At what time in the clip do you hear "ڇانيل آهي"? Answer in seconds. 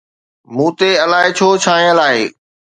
1.63-2.23